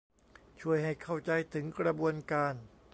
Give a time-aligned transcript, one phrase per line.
[0.59, 2.53] ช่วยให้เข้าใจถึงกระบวนการ